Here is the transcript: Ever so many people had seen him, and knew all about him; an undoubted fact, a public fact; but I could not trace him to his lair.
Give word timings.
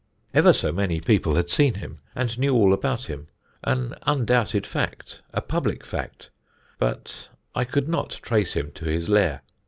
Ever 0.33 0.51
so 0.51 0.71
many 0.71 0.99
people 0.99 1.35
had 1.35 1.51
seen 1.51 1.75
him, 1.75 1.99
and 2.15 2.39
knew 2.39 2.55
all 2.55 2.73
about 2.73 3.03
him; 3.05 3.27
an 3.63 3.93
undoubted 4.01 4.65
fact, 4.65 5.21
a 5.31 5.41
public 5.43 5.85
fact; 5.85 6.31
but 6.79 7.29
I 7.53 7.65
could 7.65 7.87
not 7.87 8.09
trace 8.09 8.53
him 8.53 8.71
to 8.73 8.85
his 8.85 9.09
lair. 9.09 9.41